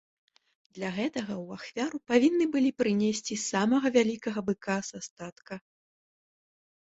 [0.77, 5.53] Для гэтага ў ахвяру павінны былі прынесці самага вялікага быка са статка.